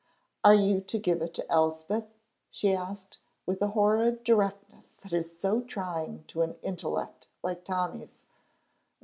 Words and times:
"Are 0.43 0.55
you 0.55 0.81
to 0.81 0.97
give 0.97 1.21
it 1.21 1.31
to 1.35 1.51
Elspeth?" 1.51 2.07
she 2.49 2.73
asked, 2.73 3.19
with 3.45 3.59
the 3.59 3.67
horrid 3.67 4.23
directness 4.23 4.95
that 5.03 5.13
is 5.13 5.39
so 5.39 5.61
trying 5.61 6.23
to 6.29 6.41
an 6.41 6.55
intellect 6.63 7.27
like 7.43 7.63
Tommy's. 7.63 8.23